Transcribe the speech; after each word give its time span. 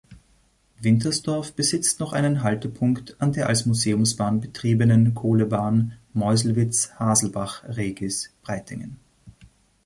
Wintersdorf 0.81 1.53
besitzt 1.53 1.99
noch 1.99 2.11
einen 2.11 2.41
Haltepunkt 2.41 3.15
an 3.21 3.33
der 3.33 3.45
als 3.49 3.67
Museumsbahn 3.67 4.41
betriebenen 4.41 5.13
Kohlebahn 5.13 5.95
Meuselwitz–Haselbach–Regis-Breitingen. 6.13 8.97